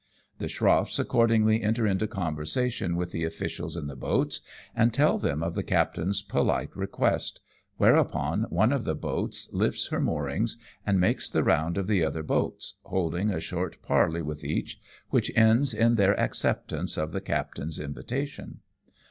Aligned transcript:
The 0.39 0.49
scroffs 0.49 0.97
accordingly 0.97 1.61
enter, 1.61 1.85
into 1.85 2.07
conversation 2.07 2.95
with 2.95 3.11
the 3.11 3.23
officials 3.23 3.77
in 3.77 3.85
the 3.85 3.95
boats, 3.95 4.41
and 4.75 4.91
tell 4.91 5.19
them 5.19 5.43
of 5.43 5.53
the 5.53 5.63
captain^s 5.63 6.27
polite 6.27 6.75
request, 6.75 7.39
whereupon 7.77 8.45
one 8.49 8.73
of 8.73 8.83
the 8.83 8.95
boats 8.95 9.47
lifts 9.53 9.89
her 9.89 10.01
moorings, 10.01 10.57
and 10.87 10.99
makes 10.99 11.29
the 11.29 11.43
round 11.43 11.77
of 11.77 11.85
the 11.85 12.03
other 12.03 12.23
boats, 12.23 12.77
holding 12.81 13.29
a 13.29 13.39
short 13.39 13.79
parley 13.83 14.23
with 14.23 14.43
each, 14.43 14.79
which 15.11 15.31
ends 15.35 15.71
in 15.71 15.93
their 15.97 16.19
acceptance 16.19 16.97
of 16.97 17.11
the 17.11 17.21
captain's 17.21 17.79
invitation. 17.79 18.61